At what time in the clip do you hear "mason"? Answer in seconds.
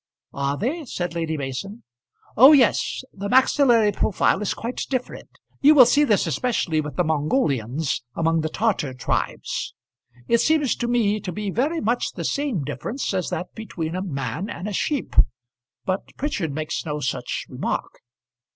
1.37-1.83